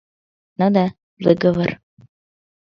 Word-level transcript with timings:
Ну 0.59 0.67
да, 0.77 0.85
выговор. 1.23 1.71